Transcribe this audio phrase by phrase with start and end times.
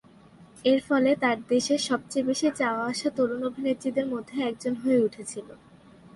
[0.65, 5.47] এর ফলে তার দেশে "সবচেয়ে বেশি চাওয়া-আসা তরুণ অভিনেত্রীদের মধ্যে একজন" হয়ে উঠেছিল।